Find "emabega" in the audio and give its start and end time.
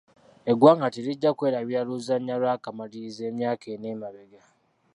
3.95-4.41